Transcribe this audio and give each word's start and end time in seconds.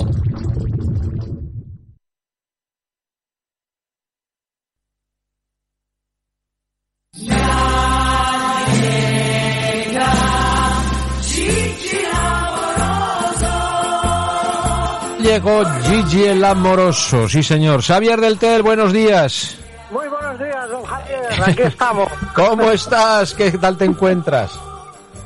Llegó 15.22 15.64
Gigi 15.82 16.24
el 16.24 16.44
amoroso, 16.44 17.26
sí 17.28 17.42
señor. 17.42 17.82
Xavier 17.82 18.20
del 18.20 18.38
Tel, 18.38 18.62
buenos 18.62 18.92
días. 18.92 19.56
Muy 20.66 20.66
buenos 20.66 20.66
días, 20.66 20.70
don 20.70 20.84
Javier. 20.84 21.50
Aquí 21.50 21.62
estamos. 21.62 22.08
¿Cómo 22.34 22.70
estás? 22.70 23.34
¿Qué 23.34 23.50
tal 23.52 23.76
te 23.76 23.84
encuentras? 23.84 24.58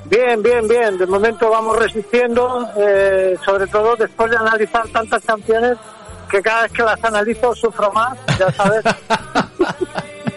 Bien, 0.07 0.43
bien, 0.43 0.67
bien. 0.67 0.99
De 0.99 1.07
momento 1.07 1.51
vamos 1.51 1.79
resistiendo, 1.79 2.69
eh, 2.77 3.37
sobre 3.45 3.67
todo 3.67 3.97
después 3.97 4.31
de 4.31 4.37
analizar 4.37 4.87
tantas 4.89 5.23
canciones 5.25 5.79
que 6.31 6.43
cada 6.43 6.63
vez 6.63 6.73
que 6.73 6.83
las 6.83 7.03
analizo 7.05 7.55
sufro 7.55 7.93
más, 7.93 8.19
ya 8.39 8.53
sabes. 8.53 8.85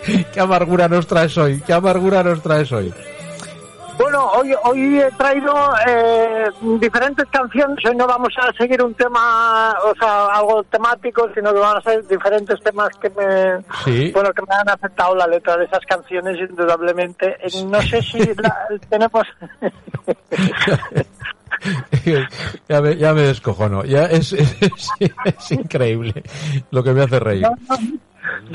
¿Qué 0.34 0.40
amargura 0.40 0.88
nos 0.88 1.08
traes 1.08 1.38
hoy? 1.38 1.62
¿Qué 1.62 1.74
amargura 1.74 2.24
nos 2.24 2.42
traes 2.42 2.72
hoy? 2.72 2.94
Bueno, 3.98 4.28
hoy, 4.32 4.54
hoy 4.64 5.00
he 5.00 5.12
traído 5.12 5.54
eh, 5.88 6.46
diferentes 6.80 7.26
canciones. 7.30 7.84
Hoy 7.86 7.96
no 7.96 8.08
vamos 8.08 8.34
a 8.38 8.52
seguir 8.54 8.82
un 8.84 8.94
tema, 8.96 9.76
o 9.86 9.94
sea, 9.96 10.26
algo 10.28 10.64
temático, 10.64 11.30
sino 11.36 11.54
que 11.54 11.60
van 11.60 11.78
a 11.78 11.82
ser 11.82 12.06
diferentes 12.08 12.60
temas 12.62 12.90
que 13.02 13.10
me, 13.12 13.64
Sí. 13.86 14.12
bueno, 14.12 14.32
que 14.34 14.42
me 14.42 14.56
han 14.56 14.68
afectado 14.70 15.16
la 15.16 15.28
letra 15.28 15.58
de 15.58 15.66
esas 15.66 15.86
canciones, 15.88 16.38
indudablemente. 16.40 17.38
Eh, 17.42 17.64
No 17.66 17.82
sé 17.82 18.02
si 18.02 18.20
la- 18.36 18.68
tenemos. 18.90 19.24
ya, 22.68 22.82
me, 22.82 22.98
ya 22.98 23.14
me 23.14 23.22
descojono. 23.22 23.86
Ya 23.86 24.06
es, 24.06 24.34
es, 24.34 24.90
es 25.26 25.52
increíble 25.52 26.24
lo 26.72 26.84
que 26.84 26.94
me 26.94 27.04
hace 27.04 27.20
reír. 27.20 27.44
No, 27.44 27.52
no, 27.70 27.78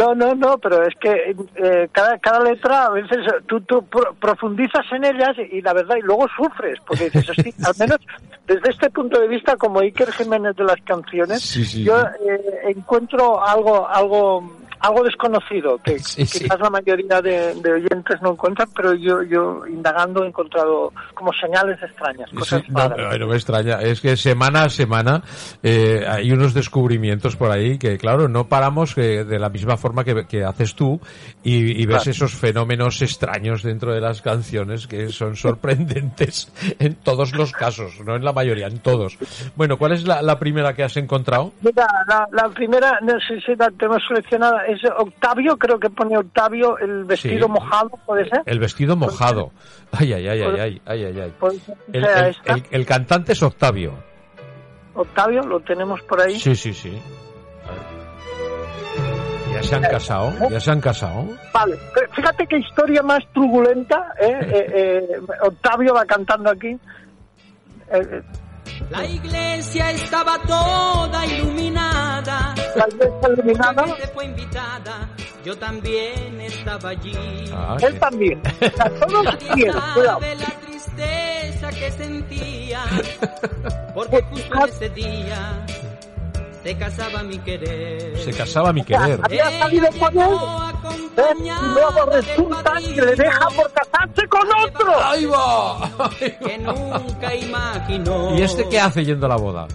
no, 0.06 0.58
pero 0.58 0.82
es 0.84 0.94
que 0.96 1.34
eh, 1.56 1.88
cada, 1.92 2.18
cada 2.18 2.40
letra 2.40 2.86
a 2.86 2.90
veces 2.90 3.18
tú, 3.46 3.60
tú 3.62 3.82
pro- 3.84 4.14
profundizas 4.20 4.84
en 4.92 5.04
ellas 5.04 5.36
y, 5.50 5.60
la 5.60 5.72
verdad, 5.72 5.96
y 5.96 6.02
luego 6.02 6.26
sufres, 6.36 6.78
porque 6.86 7.04
dices, 7.10 7.28
"Hosti, 7.30 7.52
al 7.64 7.74
menos 7.78 7.98
desde 8.46 8.70
este 8.70 8.90
punto 8.90 9.20
de 9.20 9.28
vista, 9.28 9.56
como 9.56 9.80
Iker 9.80 10.12
Jiménez 10.12 10.56
de 10.56 10.64
las 10.64 10.80
canciones, 10.82 11.42
Sí, 11.42 11.64
sí, 11.64 11.82
yo 11.84 11.98
sí. 12.00 12.28
eh, 12.28 12.60
encuentro 12.68 13.44
algo, 13.44 13.86
algo, 13.88 14.50
algo 14.80 15.02
desconocido 15.04 15.78
que 15.78 15.98
Sí, 15.98 16.24
sí. 16.26 16.40
quizás 16.40 16.60
la 16.60 16.70
mayoría 16.70 17.20
de, 17.20 17.54
de 17.54 17.72
oyentes 17.72 18.20
no 18.22 18.32
encuentran, 18.32 18.68
pero 18.74 18.94
yo, 18.94 19.22
yo 19.22 19.66
indagando 19.66 20.24
he 20.24 20.28
encontrado 20.28 20.92
como 21.14 21.32
señales 21.32 21.82
extrañas, 21.82 22.30
cosas 22.30 22.62
Sí, 22.66 22.72
no, 22.72 23.26
me 23.26 23.34
extraña. 23.36 23.80
Es 23.80 24.00
que 24.00 24.16
semana 24.16 24.62
a 24.64 24.68
semana 24.70 25.22
eh, 25.62 26.04
hay 26.08 26.30
unos 26.32 26.54
descubrimientos 26.54 27.36
por 27.36 27.50
ahí 27.50 27.78
que, 27.78 27.98
claro, 27.98 28.28
no 28.28 28.48
paramos 28.48 28.96
eh, 28.98 29.24
de 29.24 29.38
la 29.38 29.48
misma 29.48 29.76
forma 29.76 30.04
que, 30.04 30.26
que 30.26 30.44
haces 30.44 30.74
tú 30.74 31.00
y, 31.42 31.80
y 31.82 31.86
ves 31.86 31.98
Claro. 31.98 32.10
esos 32.12 32.32
fenómenos 32.34 33.02
extraños 33.02 33.62
dentro 33.62 33.92
de 33.92 34.00
las 34.00 34.22
canciones 34.22 34.86
que 34.86 35.08
son 35.08 35.34
sorprendentes 35.36 36.52
en 36.78 36.94
todos 36.94 37.34
los 37.34 37.52
casos, 37.52 38.00
no 38.04 38.16
en 38.16 38.24
la 38.24 38.32
mayoría, 38.32 38.66
en 38.66 38.78
todos. 38.78 39.18
Bueno, 39.56 39.76
¿cuál 39.78 39.92
es 39.92 40.04
la, 40.06 40.22
la 40.22 40.38
primera 40.38 40.74
que 40.74 40.84
has 40.84 40.96
encontrado? 40.96 41.52
Mira, 41.62 41.86
la, 42.08 42.28
la 42.32 42.48
primera, 42.50 42.98
no 43.02 43.18
sé 43.20 43.40
si 43.40 43.54
la 43.56 43.70
tenemos 43.70 44.02
seleccionada, 44.06 44.64
es 44.68 44.80
Octavio, 44.96 45.56
creo 45.56 45.78
que 45.80 45.90
pone 45.90 46.16
Octavio, 46.18 46.78
el 46.78 47.04
vestido 47.04 47.46
Sí. 47.46 47.52
mojado, 47.52 47.90
¿puede 48.06 48.28
ser? 48.28 48.42
El 48.46 48.58
vestido 48.58 48.96
mojado. 48.96 49.50
Ay, 49.92 50.12
ay, 50.12 50.28
ay, 50.28 50.40
ay, 50.42 50.60
ay, 50.60 51.04
ay, 51.04 51.20
ay, 51.20 51.32
El, 51.92 52.04
el- 52.04 52.36
el- 52.44 52.64
el 52.70 52.86
cantante 52.86 53.32
es 53.32 53.42
Octavio. 53.42 53.94
Octavio, 54.94 55.40
lo 55.42 55.60
tenemos 55.60 56.00
por 56.02 56.20
ahí. 56.20 56.38
Sí, 56.38 56.54
sí, 56.56 56.72
sí. 56.74 57.00
Ya 59.52 59.62
se 59.62 59.74
han 59.76 59.82
casado, 59.82 60.32
ya 60.50 60.60
se 60.60 60.70
han 60.70 60.80
casado. 60.80 61.24
Vale, 61.52 61.76
pero 61.94 62.12
fíjate 62.12 62.46
qué 62.46 62.58
historia 62.58 63.02
más 63.02 63.20
turbulenta, 63.32 64.12
¿eh? 64.20 64.38
Eh, 64.42 64.66
eh, 64.74 65.20
Octavio 65.42 65.94
va 65.94 66.04
cantando 66.04 66.50
aquí. 66.50 66.68
Eh, 66.68 66.78
eh, 67.90 68.22
La 68.90 69.04
iglesia 69.04 69.90
estaba 69.90 70.38
toda 70.42 71.26
iluminada. 71.26 72.54
la 72.74 72.86
iglesia 72.88 73.28
iluminada, 73.28 73.84
fue 74.14 74.24
invitada. 74.24 75.08
Yo 75.44 75.56
también 75.56 76.40
estaba 76.40 76.90
allí. 76.90 77.14
Ah, 77.52 77.76
él 77.80 77.92
sí. 77.92 77.98
también. 77.98 78.42
Todos 79.00 79.24
la 80.36 80.60
tristeza 80.60 81.70
que 81.70 81.90
sentía. 81.92 82.84
Porque 83.94 84.22
justo 84.22 84.54
en 84.54 84.68
ese 84.68 84.88
día 84.90 85.66
se 86.68 86.76
casaba 86.76 87.22
mi 87.22 87.38
querer. 87.38 88.18
Se 88.18 88.30
casaba 88.32 88.72
mi 88.74 88.84
querer. 88.84 89.18
Había 89.22 89.58
salido 89.58 89.88
con 89.98 90.18
él, 90.18 90.28
¿eh? 91.16 91.22
y 91.38 91.66
luego 91.74 92.04
resulta 92.12 92.72
que 92.94 93.00
le 93.00 93.16
deja 93.16 93.48
por 93.56 93.72
casarse 93.72 94.28
con 94.28 94.42
otro. 94.66 94.92
¡Ahí 95.02 95.24
va! 95.24 95.82
¡Ahí 95.84 96.36
que 96.44 96.58
nunca 96.58 97.34
imaginó. 97.34 98.36
¿Y 98.36 98.42
este 98.42 98.68
qué 98.68 98.80
hace 98.80 99.02
yendo 99.02 99.24
a 99.24 99.28
la 99.30 99.36
boda? 99.36 99.66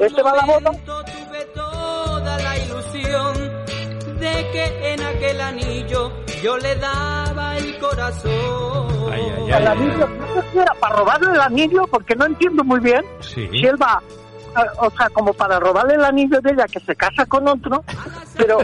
¿Este 0.00 0.20
va 0.20 0.32
a 0.32 0.36
la 0.36 0.44
boda? 0.46 0.70
tuve 0.84 1.44
toda 1.54 2.38
la 2.38 2.58
ilusión 2.58 3.34
de 4.18 4.50
que 4.52 4.92
en 4.94 5.02
aquel 5.02 5.40
anillo 5.40 6.12
yo 6.42 6.58
le 6.58 6.74
daba 6.74 7.56
el 7.56 7.78
corazón. 7.78 9.12
Ay, 9.12 9.32
ay, 9.36 9.52
El 9.52 9.66
anillo, 9.68 10.08
no 10.08 10.26
sé 10.42 10.48
si 10.50 10.58
era 10.58 10.74
para 10.80 10.96
robarle 10.96 11.30
el 11.34 11.40
anillo, 11.40 11.86
porque 11.88 12.16
no 12.16 12.26
entiendo 12.26 12.64
muy 12.64 12.80
bien 12.80 13.04
Sí. 13.20 13.48
si 13.52 13.64
él 13.64 13.80
va, 13.80 14.02
o 14.78 14.90
sea, 14.90 15.08
como 15.10 15.32
para 15.32 15.58
robarle 15.60 15.94
el 15.94 16.04
anillo 16.04 16.40
de 16.40 16.50
ella 16.52 16.66
que 16.66 16.80
se 16.80 16.94
casa 16.96 17.24
con 17.26 17.46
otro, 17.48 17.82
pero 18.36 18.58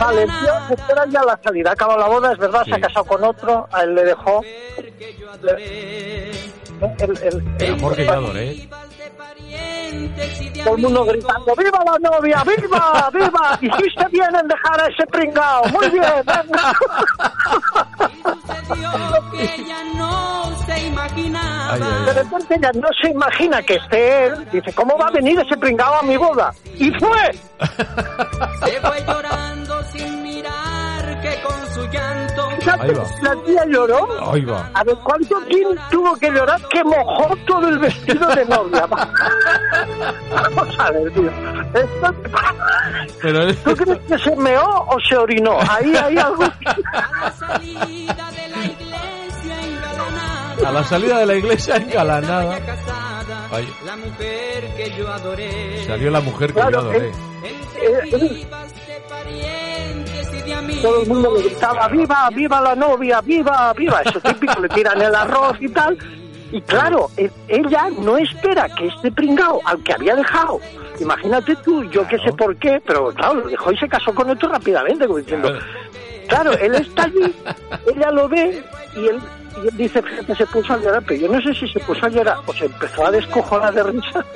vale, 0.00 0.22
el 0.22 0.28
tío 0.28 0.52
espera 0.76 1.04
ya 1.08 1.22
la 1.22 1.38
salida, 1.42 1.72
acaba 1.72 1.96
la 1.96 2.06
boda, 2.08 2.32
es 2.32 2.38
verdad, 2.38 2.62
Sí. 2.64 2.70
se 2.70 2.76
ha 2.76 2.80
casado 2.80 3.04
con 3.04 3.24
otro, 3.24 3.68
a 3.72 3.82
él 3.82 3.94
le 3.94 4.04
dejó. 4.04 4.42
¿eh? 4.44 6.32
el, 6.98 7.18
el- 7.22 7.54
El 7.58 7.72
amor 7.74 7.94
que 7.96 8.04
yo 8.04 8.12
adoré. 8.12 8.68
todo 10.64 10.76
el 10.76 10.82
mundo 10.82 11.04
gritando, 11.06 11.54
¡viva 11.56 11.80
la 11.86 12.10
novia, 12.10 12.42
viva, 12.44 13.10
viva! 13.12 13.58
Hiciste 13.62 14.06
bien 14.10 14.34
en 14.34 14.48
dejar 14.48 14.80
a 14.82 14.86
ese 14.88 15.06
pringao, 15.06 15.64
muy 15.68 15.88
bien, 15.90 16.02
venga. 16.26 16.72
Que 19.36 19.54
ella 19.62 19.76
no 19.94 20.56
se 20.66 20.86
imaginaba. 20.86 21.72
Ay, 21.74 21.80
ay, 21.82 22.04
De 22.06 22.12
repente 22.22 22.54
ella 22.56 22.70
no 22.74 22.88
se 23.00 23.08
imagina 23.10 23.62
que 23.62 23.74
esté 23.74 24.26
él, 24.26 24.48
dice, 24.52 24.72
¿cómo 24.74 24.96
va 24.98 25.08
a 25.08 25.10
venir 25.10 25.38
ese 25.38 25.56
pringao 25.56 25.94
a 25.94 26.02
mi 26.02 26.16
boda? 26.16 26.52
Y 26.74 26.90
fue. 26.92 27.32
Se 28.64 28.80
fue 28.80 29.04
llorando 29.06 29.82
sin 29.92 30.22
mirar 30.22 31.20
que 31.22 31.42
con 31.42 31.74
su 31.74 31.86
llanto 31.90 32.48
Ahí 32.80 32.90
va. 32.92 33.04
La 33.22 33.34
tía 33.44 33.64
lloró. 33.68 34.32
Ahí 34.32 34.44
va. 34.44 34.68
A 34.74 34.82
ver, 34.84 34.96
¿cuánto 35.04 35.40
tiempo 35.42 35.74
tuvo 35.90 36.16
que 36.16 36.30
llorar 36.30 36.60
que 36.68 36.82
mojó 36.84 37.36
todo 37.46 37.68
el 37.68 37.78
vestido 37.78 38.26
de 38.34 38.44
novia? 38.46 38.86
Vamos 40.30 40.78
a 40.78 40.90
ver, 40.90 41.12
tío. 41.12 41.30
Esto- 41.74 42.14
Pero 43.22 43.54
¿Tú 43.54 43.76
crees 43.76 43.98
que 44.08 44.18
se 44.18 44.36
meó 44.36 44.84
o 44.88 44.96
se 45.08 45.16
orinó? 45.16 45.58
Ahí 45.70 45.94
hay 45.96 46.18
algo. 46.18 46.44
A 50.64 50.72
la 50.72 50.84
salida 50.84 51.18
de 51.18 51.26
la 51.26 51.34
iglesia 51.34 51.84
casada, 51.86 53.48
Ay. 53.50 53.68
la 53.84 53.96
mujer 53.96 54.74
que 54.76 54.94
yo 54.96 55.08
adoré. 55.08 55.84
Salió 55.86 56.10
la 56.10 56.20
mujer 56.20 56.48
que 56.48 56.54
Claro, 56.54 56.70
yo 56.70 56.78
adoré. 56.78 57.12
Eh, 57.82 58.46
de 60.44 60.54
amigos. 60.54 60.82
Todo 60.82 61.02
el 61.02 61.08
mundo 61.08 61.34
le 61.34 61.42
gritaba, 61.42 61.88
¡viva, 61.88 62.28
viva 62.32 62.60
la 62.60 62.74
novia, 62.74 63.20
viva, 63.20 63.72
viva! 63.72 64.00
Eso 64.04 64.20
típico, 64.20 64.60
le 64.60 64.68
tiran 64.68 65.00
el 65.00 65.14
arroz 65.14 65.56
y 65.60 65.68
tal. 65.68 65.98
Y 66.52 66.60
claro, 66.60 67.10
ella 67.48 67.88
no 67.98 68.16
espera 68.16 68.68
que 68.68 68.86
este 68.86 69.10
pringao, 69.10 69.60
al 69.64 69.82
que 69.82 69.92
había 69.92 70.14
dejado 70.14 70.60
imagínate 71.00 71.56
tú, 71.56 71.84
yo 71.84 72.06
que 72.06 72.18
sé 72.18 72.32
por 72.32 72.56
qué, 72.56 72.80
pero 72.86 73.12
claro, 73.12 73.34
lo 73.34 73.48
dejó 73.48 73.72
y 73.72 73.78
se 73.78 73.88
casó 73.88 74.14
con 74.14 74.30
otro 74.30 74.48
rápidamente, 74.48 75.06
como 75.06 75.18
diciendo, 75.18 75.52
claro, 76.28 76.52
él 76.52 76.74
está 76.74 77.04
allí, 77.04 77.34
ella 77.94 78.10
lo 78.10 78.28
ve 78.28 78.62
y 78.96 79.06
él 79.06 79.20
dice, 79.72 80.02
fíjate, 80.02 80.34
se 80.34 80.46
puso 80.46 80.72
a 80.74 80.78
llorar, 80.78 81.02
pero 81.06 81.20
yo 81.20 81.28
no 81.28 81.40
sé 81.40 81.54
si 81.54 81.68
se 81.68 81.80
puso 81.80 82.04
a 82.06 82.08
llorar 82.08 82.36
o 82.46 82.52
se 82.52 82.66
empezó 82.66 83.06
a 83.06 83.10
descojonar 83.10 83.72
de 83.74 83.82
risa. 83.82 84.24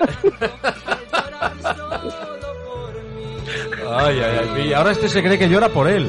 Ay, 3.93 4.21
ay, 4.21 4.49
ay. 4.55 4.69
Y 4.69 4.73
ahora 4.73 4.93
este 4.93 5.09
se 5.09 5.23
cree 5.23 5.39
que 5.39 5.49
llora 5.49 5.69
por 5.69 5.89
él. 5.89 6.09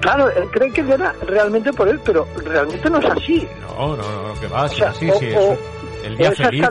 Claro, 0.00 0.30
él 0.30 0.44
cree 0.52 0.70
que 0.72 0.82
llora 0.82 1.12
realmente 1.26 1.72
por 1.72 1.88
él, 1.88 2.00
pero 2.04 2.26
realmente 2.44 2.88
no 2.88 2.98
es 2.98 3.04
así. 3.06 3.48
No, 3.62 3.96
no, 3.96 4.28
no, 4.28 4.40
que 4.40 4.46
va, 4.46 4.64
O 4.64 4.68
sea, 4.68 4.92
sí, 4.94 5.10
o- 5.10 5.14
sí, 5.18 5.26
o- 5.36 5.52
es 5.52 5.58
el 6.04 6.16
día 6.16 6.28
esas 6.30 6.46
feliz. 6.46 6.68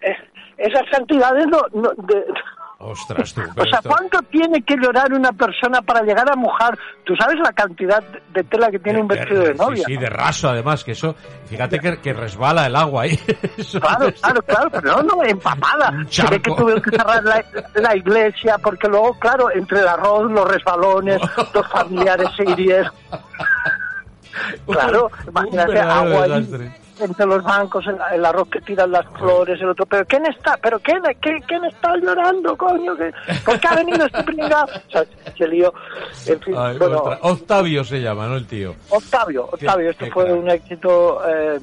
eh, 0.00 0.16
esas 0.58 0.82
cantidades 0.90 1.46
no, 1.48 1.60
no- 1.74 1.92
de- 2.06 2.24
Ostras, 2.88 3.34
tú. 3.34 3.40
o 3.40 3.64
sea, 3.64 3.78
esto- 3.78 3.88
¿cuánto 3.88 4.20
tiene 4.30 4.62
que 4.62 4.76
llorar 4.76 5.12
una 5.12 5.32
persona 5.32 5.82
para 5.82 6.02
llegar 6.02 6.30
a 6.30 6.36
mojar? 6.36 6.78
Tú 7.04 7.14
sabes 7.16 7.36
la 7.42 7.52
cantidad 7.52 8.02
de 8.32 8.44
tela 8.44 8.70
que 8.70 8.78
tiene 8.78 9.00
un 9.00 9.08
vestido 9.08 9.42
de 9.42 9.54
novia. 9.54 9.84
Sí, 9.86 9.94
sí, 9.94 9.96
de 9.96 10.08
raso 10.08 10.48
además, 10.48 10.84
que 10.84 10.92
eso, 10.92 11.14
fíjate 11.46 11.80
que, 11.80 11.98
que 12.00 12.12
resbala 12.12 12.66
el 12.66 12.76
agua 12.76 13.02
ahí. 13.02 13.18
Eso 13.58 13.80
Claro, 13.80 14.12
claro, 14.20 14.42
claro, 14.42 14.70
pero 14.70 15.02
no, 15.02 15.16
no, 15.16 15.24
empapada. 15.24 15.92
Se 16.08 16.26
ve 16.28 16.40
que 16.40 16.52
tuvieron 16.54 16.82
que 16.82 16.90
cerrar 16.90 17.22
la, 17.24 17.44
la 17.74 17.96
iglesia 17.96 18.56
porque 18.58 18.86
luego, 18.88 19.18
claro, 19.18 19.50
entre 19.52 19.80
el 19.80 19.88
arroz, 19.88 20.30
los 20.30 20.46
resbalones, 20.48 21.20
los 21.54 21.66
familiares 21.68 22.28
se 22.36 22.44
hirieron. 22.50 22.92
Claro, 24.66 25.10
imagínate 25.26 25.80
agua 25.80 26.24
ahí. 26.24 26.70
Entre 27.00 27.26
los 27.26 27.42
bancos, 27.42 27.86
el, 27.86 27.96
el 28.14 28.24
arroz 28.24 28.48
que 28.48 28.60
tiran 28.60 28.90
las 28.90 29.06
flores, 29.18 29.60
el 29.60 29.68
otro. 29.70 29.86
Pero 29.86 30.04
¿quién 30.06 30.26
está? 30.26 30.56
¿Pero 30.62 30.78
quién, 30.80 31.00
quién, 31.20 31.40
quién 31.42 31.64
está 31.64 31.96
llorando, 31.96 32.56
coño? 32.56 32.96
¿Qué- 32.96 33.12
¿Por 33.44 33.58
qué 33.60 33.68
ha 33.68 33.74
venido 33.76 34.06
este 34.06 34.22
pringado? 34.22 34.64
O 34.66 34.90
sea, 34.90 35.04
se 35.36 35.48
lió. 35.48 35.72
En 36.26 36.40
fin, 36.40 36.54
Ay, 36.56 36.78
bueno, 36.78 36.98
otra- 36.98 37.18
Octavio 37.22 37.84
se 37.84 38.00
llama, 38.00 38.26
¿no? 38.26 38.36
El 38.36 38.46
tío. 38.46 38.74
Octavio, 38.90 39.44
Octavio, 39.52 39.90
esto 39.90 40.06
fue 40.12 40.32
un 40.32 40.48
éxito 40.50 41.20
eh, 41.28 41.58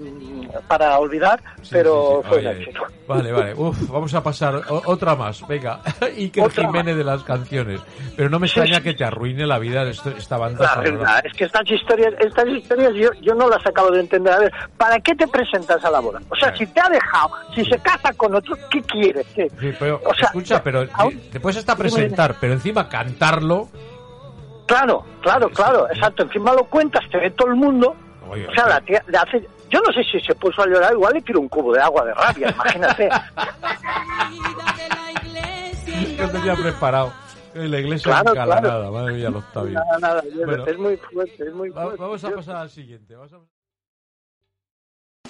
para 0.67 0.97
olvidar, 0.99 1.41
Sí, 1.61 1.69
pero 1.71 2.21
sí, 2.23 2.23
sí. 2.23 2.29
fue 2.29 2.39
un 2.39 2.47
éxito. 2.47 2.81
Vale, 3.07 3.31
vale. 3.31 3.53
Uf, 3.55 3.89
vamos 3.89 4.13
a 4.13 4.23
pasar 4.23 4.55
o- 4.55 4.81
otra 4.85 5.15
más. 5.15 5.45
Venga. 5.47 5.79
Iker 6.01 6.43
Otra 6.45 6.65
Jiménez 6.65 6.95
de 6.95 7.03
las 7.03 7.23
canciones. 7.23 7.81
Pero 8.15 8.29
no 8.29 8.39
me 8.39 8.47
extraña 8.47 8.81
que 8.81 8.93
te 8.93 9.03
arruine 9.03 9.45
la 9.45 9.59
vida 9.59 9.83
esto- 9.83 10.11
esta 10.11 10.37
banda 10.37 10.61
La 10.63 10.69
sonora. 10.75 10.91
verdad 10.91 11.25
es 11.25 11.33
que 11.33 11.43
estas 11.45 11.69
historias, 11.69 12.13
estas 12.19 12.47
historias 12.47 12.93
yo, 12.93 13.09
yo 13.21 13.33
no 13.35 13.49
las 13.49 13.65
acabo 13.65 13.91
de 13.91 13.99
entender. 14.01 14.33
A 14.33 14.39
ver, 14.39 14.53
¿para 14.77 14.99
qué 14.99 15.15
te 15.15 15.22
presentas 15.27 15.83
a 15.83 15.91
la 15.91 15.99
boda? 15.99 16.19
O 16.29 16.35
sea, 16.35 16.49
Claro. 16.51 16.57
si 16.57 16.67
te 16.67 16.81
ha 16.81 16.89
dejado, 16.89 17.31
si 17.55 17.65
se 17.65 17.77
casa 17.79 18.13
con 18.13 18.33
otro, 18.35 18.55
¿qué 18.69 18.81
quieres? 18.81 19.25
¿Qué? 19.35 19.49
Sí, 19.59 19.73
pero, 19.79 20.01
O 20.05 20.13
sea, 20.13 20.27
escucha, 20.27 20.63
pero 20.63 20.85
aún- 20.93 21.19
te 21.31 21.39
puedes 21.39 21.57
hasta 21.57 21.75
presentar, 21.75 22.35
pero 22.39 22.53
encima 22.53 22.87
cantarlo. 22.89 23.69
Claro, 24.65 25.05
claro, 25.21 25.49
claro, 25.49 25.87
exacto. 25.91 26.23
Encima 26.23 26.53
lo 26.53 26.63
cuentas, 26.65 27.03
te 27.11 27.17
ve 27.17 27.31
todo 27.31 27.49
el 27.49 27.55
mundo. 27.55 27.95
Oye, 28.29 28.47
O 28.47 28.53
sea, 28.53 28.67
la 28.67 28.81
tía 28.81 29.03
le 29.07 29.17
hace... 29.17 29.47
Yo 29.69 29.79
no 29.81 29.91
sé 29.91 30.03
si 30.03 30.19
se 30.19 30.35
puso 30.35 30.61
a 30.61 30.67
llorar, 30.67 30.93
igual 30.93 31.13
le 31.13 31.21
tiró 31.21 31.39
un 31.39 31.49
cubo 31.49 31.73
de 31.73 31.81
agua 31.81 32.05
de 32.05 32.13
rabia, 32.13 32.49
imagínate. 32.51 33.09
Yo 36.17 36.29
tenía 36.29 36.55
preparado. 36.55 37.11
En 37.55 37.69
la 37.69 37.79
iglesia 37.79 38.11
Claro, 38.11 38.31
encalanada, 38.31 38.61
claro. 38.79 38.91
madre 38.91 39.13
mía, 39.13 39.27
el 39.27 39.35
Octavio. 39.35 39.73
Nada, 39.73 39.99
nada, 39.99 40.23
yo- 40.23 40.45
Bueno. 40.45 40.65
es 40.65 40.77
muy 40.79 40.97
fuerte, 40.97 41.43
es 41.47 41.53
muy 41.53 41.69
Va- 41.69 41.83
fuerte. 41.83 42.01
Vamos 42.01 42.23
a 42.23 42.29
pasar 42.31 42.55
al 42.55 42.69
siguiente. 42.71 43.15
Vamos 43.15 43.31
a- 43.33 43.37